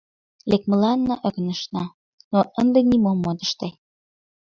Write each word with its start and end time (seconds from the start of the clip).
Лекмыланна 0.49 1.15
ӧкынышна, 1.27 1.85
но 2.31 2.39
ынде 2.59 2.79
нимом 2.89 3.19
от 3.31 3.39
ыште... 3.45 3.69